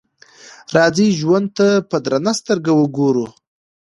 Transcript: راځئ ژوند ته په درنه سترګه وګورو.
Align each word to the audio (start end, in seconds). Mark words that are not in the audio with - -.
راځئ 0.75 1.07
ژوند 1.19 1.47
ته 1.57 1.67
په 1.89 1.97
درنه 2.05 2.33
سترګه 2.41 2.71
وګورو. 2.75 3.25